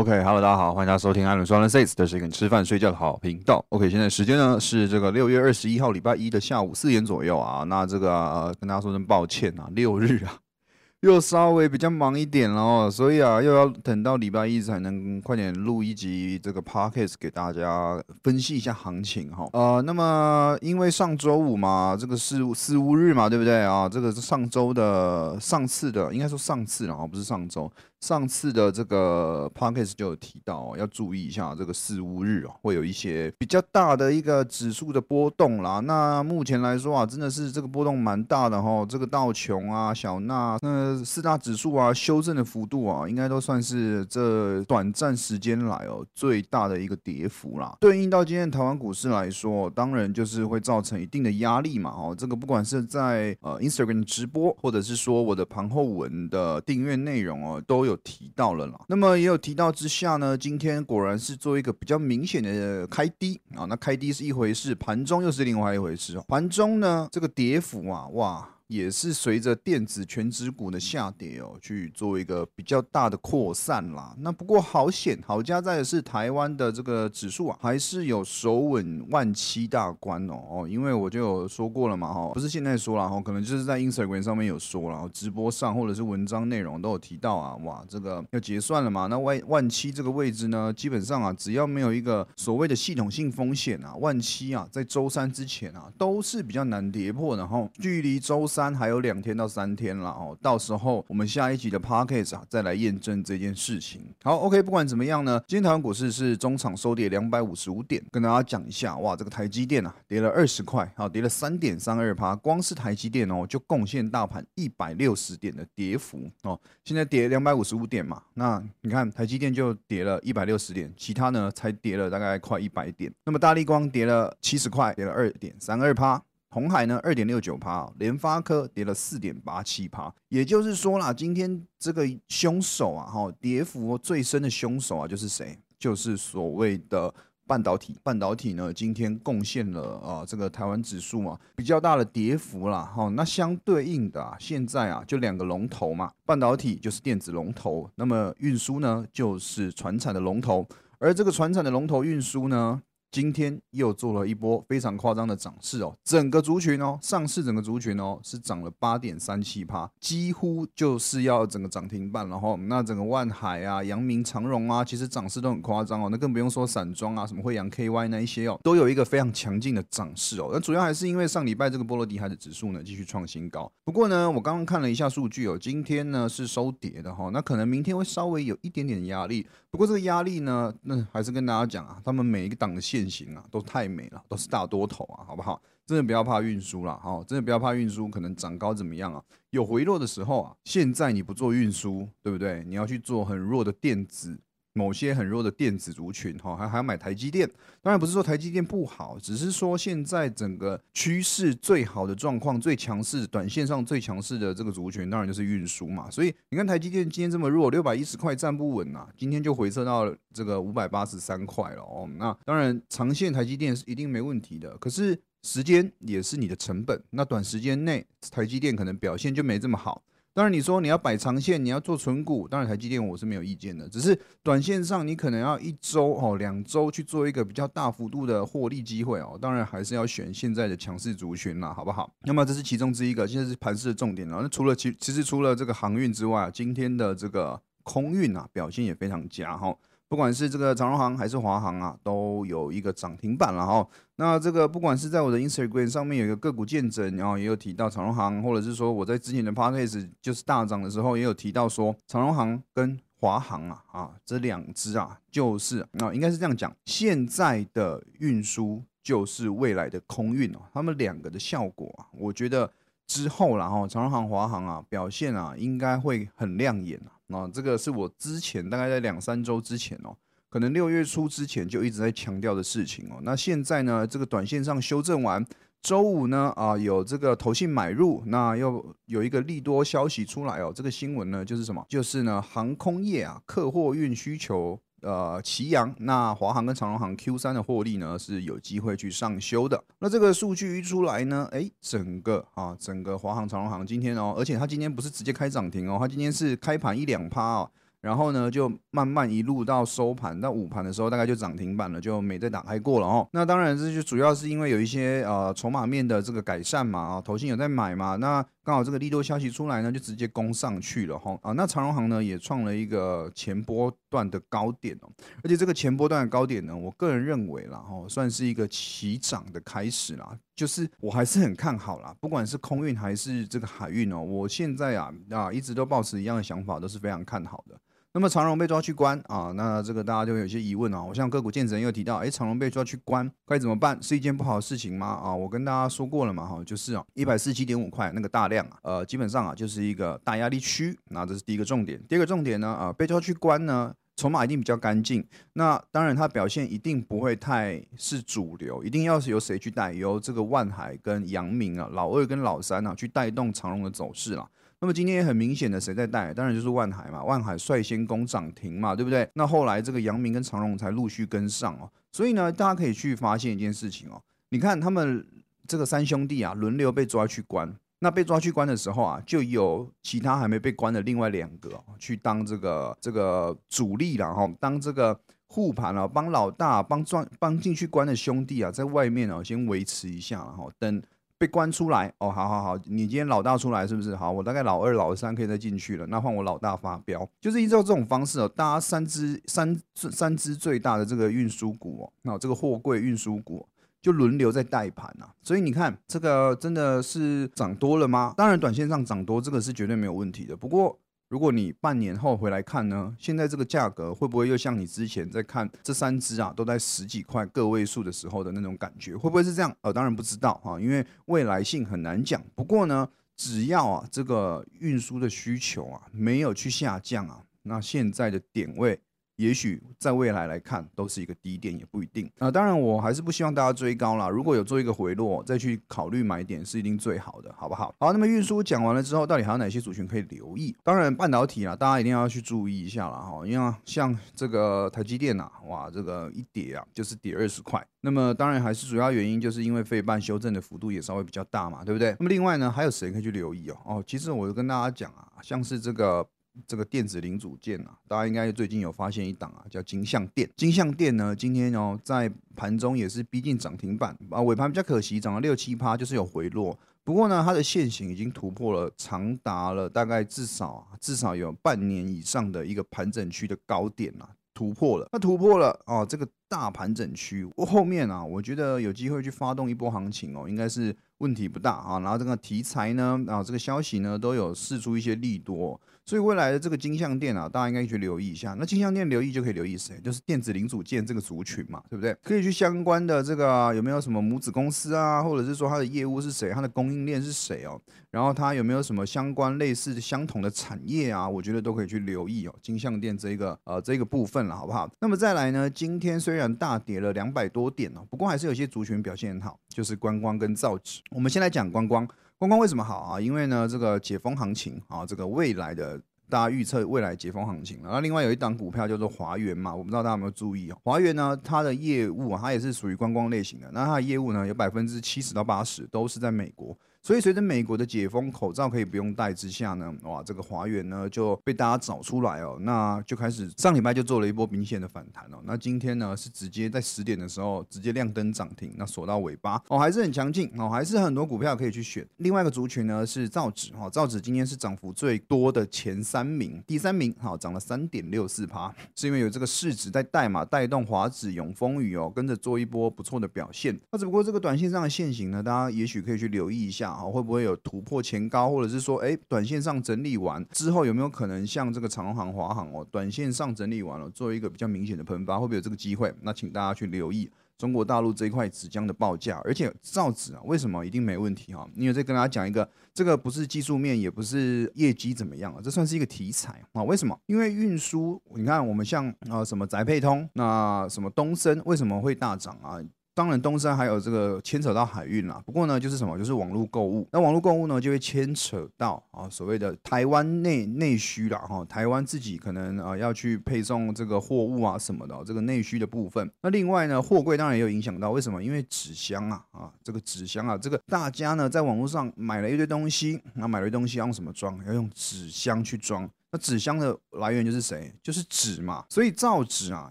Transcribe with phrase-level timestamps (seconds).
[0.00, 3.62] OK，Hello，大家好，欢迎大家收听艾伦双人 Says，这是一个吃饭睡觉的好频道。
[3.68, 7.64] OK，现在时间呢是这个六月二十一号礼拜一的下午四点左右啊。
[7.64, 10.38] 那这个、呃跟大家说声抱歉啊，六日啊
[11.00, 19.46] 又稍微比较忙一点了哦，所以啊又要等到礼拜一才能快点录一集这个 Podcast 给大家分析一下行情哈。
[19.52, 23.86] 呃，那么因为上周五嘛，这个是四五日嘛，对不对啊？
[23.86, 27.70] 这个是上周的上次的，应该说上次了啊，不是上周。
[28.00, 35.80] 上次的这个 podcast 就有提到、哦，要注意一下这个四五日哦，会有一些比较大的一个指数的波动啦。
[35.80, 47.76] 那目前来说啊，真的是这个波动蛮大的哈、这个道琼啊、小纳那四大指数啊，修正的幅度啊，应该都算是这短暂时间来哦最大的一个跌幅啦。
[47.80, 51.90] 对应到今天台湾股市来说，当然就是会造成一定的压力嘛。
[51.90, 58.80] 哦，这个不管是在呃 Instagram 直播，或者是说我的盘后文的订阅内容哦，都有有提到了啦。
[58.88, 63.66] 那么也有提到之下呢，今天果然是做一个比较明显的开低啊。
[63.66, 66.24] 那开低是一回事，盘中又是另外一回事哦。
[66.28, 68.48] 盘中呢，这个跌幅啊，哇。
[68.70, 74.14] 也是随着电子全指股的下跌哦，去做一个比较大的扩散啦。
[74.20, 98.59] 那不过好险，好加在的是台湾的这个指数啊，还是有守稳万七大关哦哦，因为我就有说过了嘛哈，不是现在说了哈，可能就是在 Instagram 上面有说了，直播上或者是文章内容都有提到啊，哇，这个要结算了嘛，那万万七这个位置呢，基本上啊，只要没有一个所谓的系统性风险啊，万七啊，在周三之前啊，都是比较难跌破的哈，距离周三。
[98.60, 104.02] 三还有两天到三天了哦，到时候我们下一集的 podcast 啊，再来验证这件事情。
[104.22, 116.60] 好，OK，不管怎么样呢，今天台湾股市是中场收跌两百五十五点，跟大家讲一下，哇，这个台积电啊，跌了二十块，好，跌了三点三二趴，光是台积电哦，就贡献大盘一百六十点的跌幅哦。
[116.84, 123.10] 现在跌两百五十五点嘛，那你看台积电就跌了一百六十点，其他呢才跌了大概快一百点。
[123.24, 126.22] 那么大力光跌了七十块，跌了二点三二趴。
[126.52, 135.56] 红海呢，二点六九趴，联发科跌了四点八七趴，也就是说啦，今天这个凶手啊，哈，跌幅最深的凶手啊，就是谁？
[135.78, 137.14] 就是所谓的
[137.46, 137.96] 半导体。
[138.02, 143.08] 半导体呢，今天贡献了啊，这个台湾指数嘛，比较大的跌幅啦，哈。
[143.10, 150.66] 那相对应的啊，现在啊，就两个龙头嘛，半导体就是电子龙头，那么运输呢，就是船产的龙头，
[150.98, 152.82] 而这个船产的龙头运输呢。
[153.10, 162.56] 今天又做了一波非常夸张的涨势哦，整个族群哦，上市整个族群哦是涨了八点三七趴，几乎就是要整个涨停板了哈。
[162.68, 166.08] 那整个万海啊、阳明、长荣啊，其实涨势都很夸张哦。
[166.08, 170.50] 那更不用说散装啊、什么惠阳 KY 那一些哦，都有一个非常强劲的涨势哦。
[170.52, 173.70] 那主要还是因为上礼拜这个波罗的海的指数呢继续创新高。
[173.84, 179.44] 不过呢，我刚刚看了一下数据哦，今天呢是收跌的哈，那可能明天会稍微有一点点压力。
[179.68, 185.60] 不过这个压力呢，那还是跟大家讲啊，他们每一个档的线变形啊都太美了，都是大多头啊，好不好？
[185.86, 189.22] 真的不要怕运输了，哈，真的不要怕运输，可能涨高怎么样啊？
[189.50, 192.62] 有回落的时候啊，现在你不做运输，对不对？
[192.64, 194.38] 你要去做很弱的电子。
[194.72, 197.48] 某些很弱的电子族群，哈，还还要买台积电。
[197.82, 206.10] 当然不是说台积电不好，只是说现在整个趋势最好的状况、最强势、短线上最强势的这个族群，当然就是运输嘛。
[206.10, 212.08] 所以你看台积电今天这么弱，六百一十块站不稳呐，今天就回撤到这个五百八十三块了哦。
[212.18, 217.02] 那当然长线台积电是一定没问题的，可是时间也是你的成本。
[217.10, 220.02] 那短时间内台积电可能表现就没这么好。
[220.32, 223.88] 当然，你说你要摆长线，你要做存股，当然台积电我是没有意见的。
[223.88, 229.36] 只是短线上，你可能要一周哦、两周去做一个比较大幅度的获利机会哦。
[229.42, 232.14] 当然还是要选现在的强势族群啦，好不好？
[232.22, 234.38] 那么这是其中之一个，现在是盘势的重点了。
[234.40, 239.76] 那除了其其实除了这个航运之外，今天的这个空运啊表现也非常佳哈。
[240.10, 243.86] 不管是这个长荣航还是华航啊，都有一个涨停板了哈。
[244.16, 262.68] 那这个不管是在我的 Instagram 上面有一个个股见证，然后也有提到长荣航，或者是说我在之前的 Podcast 就是大涨的时候，也有提到说长荣航跟华航啊啊这两只啊，就是啊应该是这样讲，现在的运输就是未来的空运哦，他们两个的效果啊，我觉得
[263.06, 267.14] 之后然后长荣航、华航啊表现啊应该会很亮眼啊。
[267.30, 270.16] 那这个是我之前大概在两三周之前哦，
[270.48, 273.20] 可能六月初之前就一直在强调的事情哦。
[273.22, 275.44] 那现在呢，这个短线上修正完，
[275.80, 280.72] 周五呢啊有这个投信买入，那又有一个利多消息出来哦。
[280.74, 281.86] 这个新闻呢就是什么？
[281.88, 284.80] 就是呢航空业啊客货运需求。
[285.02, 289.82] 呃，齐扬，那华航跟长荣航 Q 三的获利呢是有机会去上修的。
[289.98, 297.70] 那这个数据一出来呢，哎，整个啊，整个华航、长荣航今天哦，而且它今天不是直接开涨停哦，它今天是开盘一两趴哦，
[298.00, 303.28] 然后呢，就慢慢一路到收盘，到午盘的时候，大概就涨停板了，就没再打开过了哦。
[303.32, 311.38] 那当然，这就主要是因为有一些呃筹码面的这个改善嘛，啊，投信有在买嘛，那刚好这个利多消息出来呢，就直接攻上去了哈。
[311.42, 315.10] 啊，那长荣行呢也创了一个前波段的高点哦，
[315.42, 327.80] 而且这个前波段的高点呢，我个人认为啦，哈，算是一个起涨的开始啦，就是我还是很看好啦，不管是空运还是这个海运哦，我现在啊啊一直都保持一样的想法，都是非常看好的。
[328.12, 331.00] 那么长荣被抓去关啊，那这个大家就有些疑问啊。
[331.00, 333.96] 我像个股见证又提到，哎，长荣被抓去关，该怎么办？
[334.02, 335.06] 是一件不好的事情吗？
[335.06, 342.02] 啊，我跟大家说过了嘛，哈，就是啊，一百四十七点五块那个大量啊，呃，基本上啊就是一个大压力区，那这是第一个重点。
[342.08, 345.24] 第二个重点呢，啊，被抓去关呢，筹码一定比较干净，
[345.54, 349.94] 那当然它表现一定不会太是主流，一定要是由谁去带？
[349.94, 354.46] 由这个万海跟阳明啊，老二跟老三啊去带动长荣的走势啦。
[354.80, 356.34] 那么今天也很明显的谁在带？
[356.34, 359.26] 当然就是万海嘛，万海率先攻涨停嘛，对不对？
[359.32, 361.90] 那后来这个阳明跟长荣才陆续跟上哦。
[362.12, 364.20] 所以呢，大家可以去发现一件事情哦，
[364.50, 365.26] 你看他们
[365.66, 367.74] 这个三兄弟啊，轮流被抓去关。
[368.00, 381.02] 那被抓去关的时候啊，就有其他还没被关的另外两个去当这个这个主力了哈，当这个护盘了，帮老大帮抓帮进去关的兄弟啊，在外面哦先维持一下哈，等。
[381.40, 384.14] 被关出来哦，好好好，你今天老大出来是不是？
[384.14, 393.66] 好，我大概老二、老三可以再进去了，那换我老大发飙，就是依照这种方式哦，大家三只三三只最大的这个运输股哦，那这个货柜运输股
[394.00, 398.34] 就轮流在带盘呐，所以你看这个真的是涨多了吗？
[398.36, 400.98] 当然，短线上涨多这个是绝对没有问题的，不过。
[401.28, 409.72] 如果你半年后回来看呢，现在这个价格会不会又像你之前在看这三只啊，都在十几块个位数的时候的那种感觉，会不会是这样？
[409.82, 412.42] 呃，当然不知道哈，因为未来性很难讲。
[412.56, 418.98] 不过呢，只要啊这个运输的需求啊没有去下降啊，那现在的点位。
[419.40, 422.50] 也许在未来来看都是一个低点，也不一定啊。
[422.50, 424.28] 当然，我还是不希望大家追高啦。
[424.28, 427.94] 如果有做一个回落，再去考虑买点是一定最好的，好不好？
[427.98, 430.76] 好，那么运输讲完了之后，到底还有哪些族群可以留意？
[430.84, 433.46] 当然，半导体啊，大家一定要去注意一下了哈。
[433.46, 437.82] 因为像这个台积电呐，哇，这个一跌啊，就是跌二十块。
[438.02, 442.14] 那么当然还是主要原因，就是因为费半修正的幅度也稍微比较大嘛，对不对？
[442.18, 443.76] 那么另外呢，还有谁可以去留意哦？
[443.86, 446.28] 哦，其实我就跟大家讲啊，像是这个。
[446.66, 450.48] 这个电子零组件啊，大家应该最近有发现一档啊，叫金相电。
[450.56, 456.78] 金相电呢，今天哦在盘中也是逼近涨停板啊，尾盘比较可惜，涨了六七趴，就是有回落。
[457.02, 465.08] 不过呢，它的线型已经突破了长达了大概至少至少有半年以上的一个盘整区的高点啊，突破了。
[465.12, 471.98] 那突破了哦，这个大盘整区后面啊，我觉得有机会去发动一波行情哦，应该是问题不大啊。
[472.00, 475.80] 然后这个题材呢，啊这个消息呢，都有释出一些利多。
[476.10, 478.56] 所以未来的这个金相店啊，大家应该去留意一下。
[478.58, 482.12] 那金相店留意就可以留意谁，就是电子零组件这个族群嘛，对不对？
[482.24, 487.80] 可以去相关的这个有没有什么母子公司啊，或者是说它的业务是谁，它的供应链是谁哦？
[488.10, 491.28] 然后它有没有什么相关类似相同的产业啊？
[491.28, 492.54] 我觉得都可以去留意哦。
[492.60, 494.90] 金相店这个呃这个部分了，好不好？
[494.98, 501.02] 那么再来呢，今天虽然大跌了两百多点哦，不过还是有些族群表现很好，就是观光跟造纸。
[501.12, 502.08] 我们先来讲观光。
[502.40, 503.20] 观光为什么好啊？
[503.20, 507.82] 因为呢，这个解封行情啊，这个未来的大家预测未来解封行情。
[507.82, 510.78] 然后另外有一档股票叫做华元嘛，我不知道大家有没有注意啊？
[510.82, 516.74] 华元呢，它的业务啊它也是属于观光类型的，那它的业务呢，有百分之七十到八十都是在美国。
[517.02, 532.06] 所以随着美国的解封，口罩可以不用戴之下呢，哇，这个华元呢就被大家找出来哦，那就开始上礼拜就做了一波明显的反弹哦，那今天呢是直接在十点的时候直接亮灯涨停，那锁到尾巴哦，还是很强劲哦，还是很多股票可以去选。
[532.18, 543.80] 另外一个族群呢是造纸哈，造纸今天是涨幅最多的前三名，第三名好涨了三点六四趴，是因为有这个市值在带嘛，带动华纸、永丰宇哦跟着做一波不错的表现。
[543.90, 546.89] 那只不过这个短线上的线型呢，大家也许可以去留意一下。
[546.92, 556.12] 啊，会不会有突破前高，或者是说，哎，短线上整理完之后，有没有可能像这个长航、华航哦，短线上整理完了，做一个比较明显的喷发，会不会有这个机会？
[556.22, 561.68] 那请大家去留意中国大陆这一块纸浆的报价，而且造纸啊，为什么一定没问题哈？
[561.74, 566.82] 因为再跟大家讲一个，这个不是技术面，也不是业绩怎么样啊，这算是一个题材啊？
[566.82, 567.18] 为什么？
[567.26, 572.80] 因为运输，你看我们像啊什么宅配通，那什么东升为什么会大涨啊？
[573.14, 575.42] 当然，东山还有这个牵扯到海运啦。
[575.44, 577.06] 不过呢，就是什么，就是网络购物。
[577.12, 586.30] 那网络购物呢，就会牵扯到啊，所谓的台湾内内需啦，哈，台湾自己可能啊要去配送这个货物啊什么的，这个内需的部分。
[586.42, 588.10] 那另外呢，货柜当然也有影响到。
[588.10, 588.42] 为什么？
[588.42, 594.58] 因为纸箱啊，啊，这个纸箱啊，这个大家呢在网络上买了一堆东西，那买了一堆东西要用什么装？
[594.66, 596.08] 要用纸箱去装。
[596.32, 597.92] 那纸箱的来源就是谁？
[598.02, 598.84] 就是纸嘛。
[598.88, 599.90] 所以造纸啊，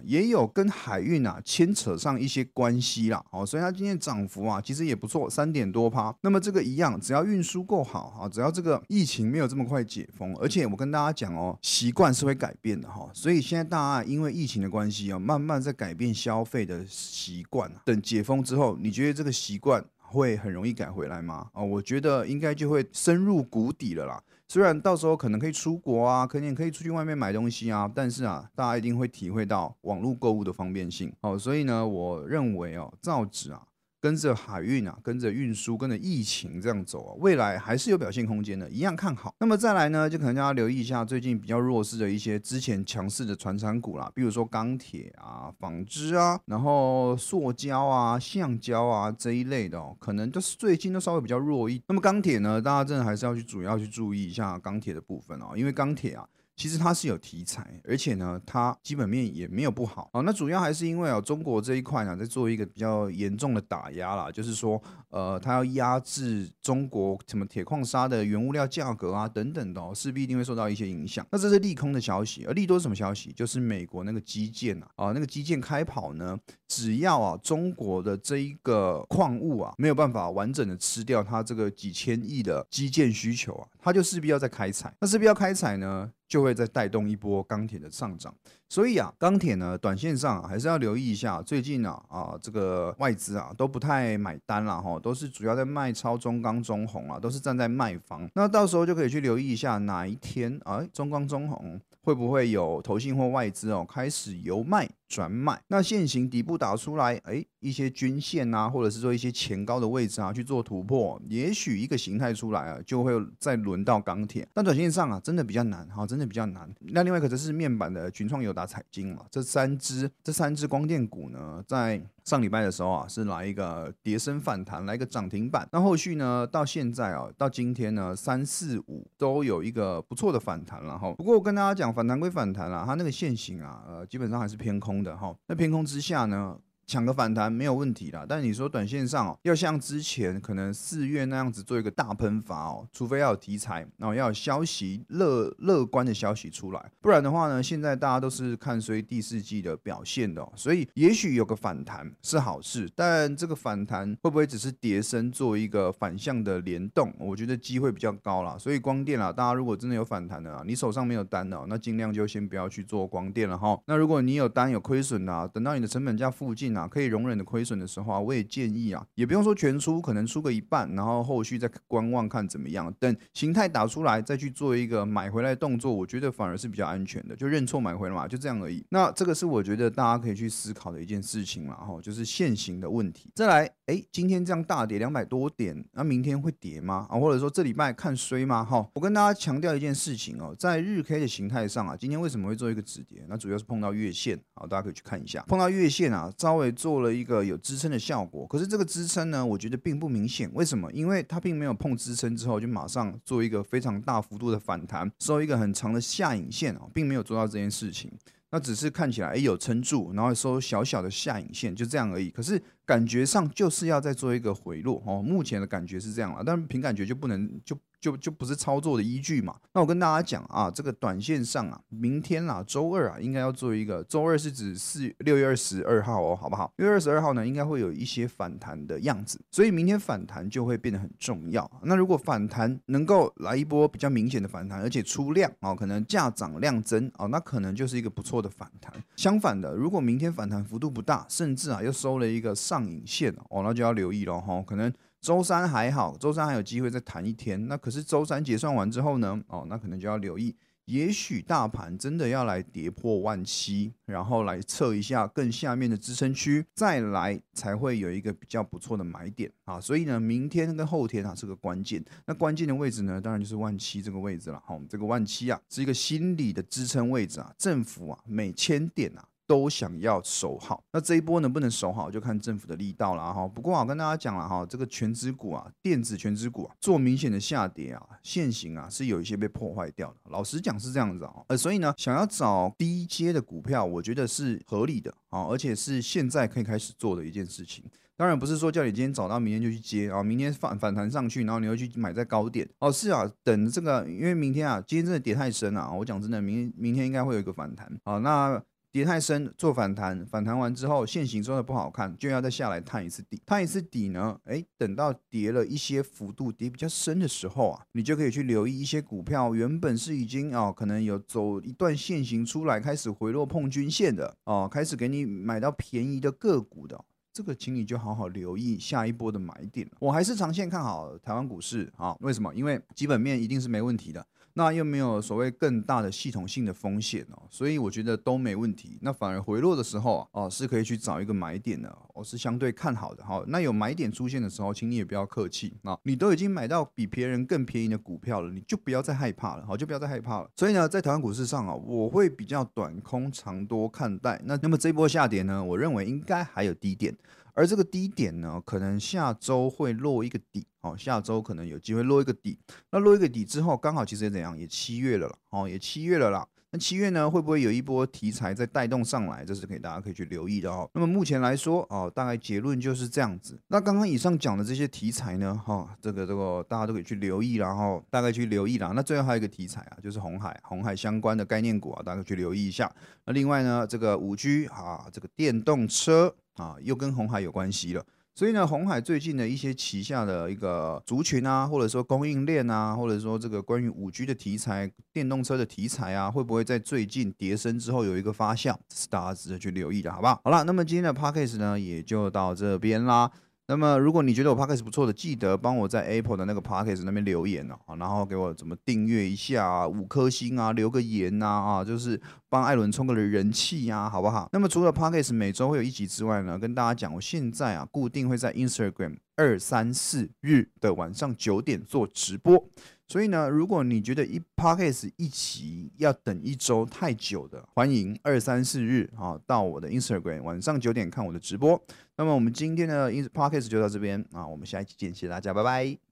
[0.03, 3.23] 也有跟海运啊牵扯上一些关系啦。
[3.31, 6.15] 哦，所以它今天涨幅啊，其实也不错，三点多趴。
[6.21, 13.09] 那么这个一样，只要运输够好啊，只要这个疫情没有这么快解封，而且我跟大家讲哦，习惯是会改变的哈。
[13.13, 17.71] 所以现在大家因为疫情的关系啊，慢慢在改变消费的习惯。
[17.83, 19.83] 等解封之后，你觉得这个习惯？
[20.11, 21.47] 会很容易改回来吗？
[21.53, 24.19] 啊，我觉得应该就会深入谷底了啦。
[24.51, 31.13] 虽然到时候可能可以出国啊，可能也可以出去外面买东西啊，但是啊，大家一定会体会到网络购物的方便性。
[31.21, 33.61] 哦，所以呢，我认为哦，造纸啊。
[34.01, 39.33] 跟着海运啊，跟着运输，跟着疫情这样走啊，未来还是有表现空间的，一样看好。
[39.39, 51.81] 那么再来呢，就可能大家留意一下最近比较弱势的一些之前强势的传产股啦，比如说钢铁啊、纺织啊，然后塑胶啊、橡胶啊这一类的哦，可能就是最近都稍微比较弱一。
[51.87, 56.25] 那么钢铁呢，大家真的还是要去主要去注意一下钢铁的部分哦，因为钢铁啊。
[56.59, 60.19] 其实它是有题材，而且呢，它基本面也没有不好啊。
[60.19, 71.25] 那主要还是因为啊，中国这一块呢，在做一个比较严重的打压啦，就是说，呃，它要压制中国什么铁矿砂的原物料价格啊，等等的，势必一定会受到一些影响。
[71.31, 73.31] 那这是利空的消息，而利多什么消息？
[73.31, 76.37] 就是美国那个基建啊，啊，那个基建开跑呢，
[76.67, 84.93] 只要啊，中国的这一个矿物啊，没有办法完整的吃掉它这个几千亿的基建需求啊，它就势必要再开采。
[84.99, 86.11] 那势必要开采呢？
[86.29, 88.31] 就会再带动一波钢铁的上涨，
[88.69, 91.41] 所以啊，钢铁呢，短线上还是要留意一下。
[91.41, 98.29] 最近啊啊，这个外资啊都不太买单了哈，都是主要在卖超中钢、中红啊，都是站在卖方。
[98.35, 104.89] 那到时候就可以去留意一下哪一天啊，中钢、中红会不会有投信或外资哦开始由卖。
[105.09, 114.47] 转买，那现行底部打出来，哎，一些均线啊，或者是说一些前高的位置啊，去做突破，也许一个形态出来啊，就会再轮到钢铁。
[114.53, 116.71] 但短线上啊，真的比较难，哈，真的比较难。
[116.79, 121.99] 那另外一个则是面板的群创、友达、彩晶嘛，这三只，这三只光电股呢，在。
[122.29, 125.67] 上礼拜的时候啊，是来一个跌升反弹，来一个涨停板。
[125.71, 131.11] 那后续呢，到现在啊，到今天呢，三四五都有一个不错的反弹了哈。
[131.15, 135.35] 不过我跟大家讲，反弹归反弹啦，它那个线型啊，呃，基本上还是偏空的哈。
[135.47, 136.55] 那偏空之下呢？
[136.89, 157.13] 抢个反弹没有问题啦，但你说短线上哦，要像之前可能四月那样子做一个大喷发哦，除非要有题材，然后要有消息乐乐观的消息出来，不然的话呢，现在大家都是看衰第四季的表现的，所以也许有个反弹是好事，但这个反弹会不会只是叠升做一个反向的联动？
[157.19, 158.57] 我觉得机会比较高啦。
[158.57, 163.79] 所以光电啦，大家如果真的有反弹的啊，你手上没有单的，那尽量就先不要去做光电了哈。
[163.85, 166.78] 那如果你有单有亏损的，等到你的成本价附近啊。
[166.79, 172.93] 啊，可以容忍的亏损的时候啊，我也建议啊，也不用说全出，可能出个一半，然后后续再观望看怎么样。
[172.99, 178.85] 等形态打出来，再去做一个买回来的动作，我觉得反而是比较安全的，就认错买回来嘛，就这样而已。
[178.89, 183.31] 那这个是我觉得大家可以去思考的一件事情了哈，就是现行的问题。
[183.35, 187.05] 再来，哎，今天这样大跌两百多点，那明天会跌吗？
[187.09, 188.63] 啊，或者说这礼拜看衰吗？
[188.63, 193.25] 哈，我跟大家强调一件事情哦，在日 K 的形态上啊，今天为什么会做一个止跌？
[193.27, 196.68] 那主要是碰到月线，好，大家可以去看一下，碰到月线啊，稍微。
[196.71, 200.49] 做了一个有支撑的效果，可是这个支撑呢，我觉得并不明显。
[200.53, 200.91] 为什么？
[200.91, 208.11] 因为它并没有碰支撑之后就马上做一个非常大幅度的反弹，收一个很长的下影线啊，并没有做到这件事情。
[208.51, 212.29] 那只是看起来哎有撑住，然后收小小的下影线，就这样而已。
[212.29, 215.21] 可是感觉上就是要再做一个回落哦。
[215.21, 217.77] 目前的感觉是这样了，但是凭感觉就不能就。
[217.99, 219.55] 就就不是操作的依据嘛？
[219.73, 224.03] 那我跟大家讲啊，这个短线上啊，明天啦，周二啊，应该要做一个。
[224.05, 226.71] 周二是指四六月二十二号哦，好不好？
[226.77, 231.69] 六月二十二号呢，应该会有一些反弹的样子，所以明天反弹就会变得很重要。
[231.83, 238.93] 那如果反弹能够来一波比较明显的反弹，而且出量哦，可能价涨量增哦，那可能就是一个不错的反弹。
[239.15, 244.91] 相反的，如果明天反弹幅度不大，甚至啊又收了一个上影线哦，那就要留意了哈，可能。
[245.21, 247.67] 周三还好，周三还有机会再谈一天。
[247.67, 249.41] 那可是周三结算完之后呢？
[249.47, 259.79] 哦，那可能就要留意，也许大盘真的要来跌破万七，然后来测一下更下面的支撑区，再来才会有一个比较不错的买点啊。
[259.79, 262.03] 所以呢，明天跟后天啊是个关键。
[262.25, 264.63] 那关键的位置呢，当然就是万七这个位置了。
[264.65, 269.23] 好，这个万七啊是一个心理的支撑位置啊，政府啊每千点啊。
[269.49, 273.47] 都想要守好，那这一波能不能守好，就看政府的力道了哈。
[273.47, 280.17] 不过我跟大家讲了哈，这个全指股啊，电子全指股啊，做明显的下跌啊，现行啊是有一些被破坏掉的。
[280.25, 287.83] 老实讲是这样子啊，呃，所以呢，想要找低阶的股票，我觉得是合理的啊，而且是现在可以开始做的一件事情。
[288.15, 292.91] 当然不是说叫你今天找到明天就去接啊，明天反反弹上去，然后你又去买在高点哦。
[292.91, 295.93] 是啊，等这个，因为明天啊，今天真的跌太深了啊。
[295.93, 298.19] 我讲真的，明明天应该会有一个反弹啊。
[298.19, 303.39] 那跌太深做反弹，反弹完之后现形真的不好看，就要再下来探一次底。
[303.45, 317.05] 探一次底呢，哎，等到跌了一些幅度，跌比较深的时候啊，你就可以去留意一些股票，原本是已经啊可能有走一段线形出来，开始回落碰均线的哦，开始给你买到便宜的个股的。
[317.31, 319.87] 这个，请你就好好留意下一波的买点。
[319.99, 322.13] 我还是长线看好台湾股市啊？
[322.21, 322.53] 为什么？
[322.55, 324.25] 因为基本面一定是没问题的。
[324.53, 328.97] 那又没有所谓更大的系统性的风险哦，所以我觉得都没问题。
[329.01, 333.43] 那反而回落的时候哦，是可以去找一个买点的，我是相对看好的哈。
[333.47, 340.49] 那有买点出现的时候，请你也不要客气啊，你都已经买到比别人更便宜的股票了，你就不要再害怕了，好，就不要再害怕了。
[340.55, 344.41] 所以呢，在台湾股市上啊，我会比较短空长多看待。
[344.45, 347.15] 那那么这波下跌呢，我认为应该还有低点。
[347.53, 352.57] 而这个低点呢，可能下周会落一个底，哦，下周可能有机会落一个底。
[352.91, 356.47] 那落一个底之后，刚好其实也怎样，也七月了啦，哦，也七月了啦。
[356.71, 359.43] 那七月呢，会不会有一波题材再带动上来？
[359.43, 360.87] 这是给大家可以去留意的哦。
[360.93, 363.59] 那么目前来说，哦，大概结论就是这样子。
[363.69, 368.91] 那刚刚以上讲的这些题材呢，哈，这个这个大家都可以去留意，然后大概去留意啦。
[368.95, 372.93] 那最后还有一个题材啊，就是红海，红海相关的概念股啊，大家可以去留意一下。
[373.25, 376.35] 那另外呢，这个五 G 啊，这个电动车。
[376.59, 390.41] 啊，又跟红海有关系了，所以呢，红海最近的一些旗下的一个族群啊，或者说供应链啊，或者说这个关于五 G 的题材、电动车的题材啊，会不会在最近跌升之后有一个发酵，是大家值得去留意的，好不好？
[390.43, 393.31] 好了，那么今天的 p a c k a g e 呢，也就到这边啦。
[393.69, 404.49] 那么，如果你觉得我 podcast 不错的，记得帮我在 Apple 的那个 podcast 那边留言哦，然后给我怎么订阅一下，五颗星啊，留个言呐，啊，就是帮艾伦充个人气呀，好不好？
[404.51, 412.67] 那么除了 podcast 每周会有一集之外呢，跟大家讲，我现在啊，固定会在 Instagram 二三四日的晚上九点做直播。
[413.11, 421.81] 所以呢，如果你觉得一 podcast 一期要等一周太久的，欢迎二三四日啊到我的 Instagram 晚上九点看我的直播。
[422.17, 426.08] 那么我们今天的 podcast 就到这边啊，我们下一期见，谢谢大家，拜拜。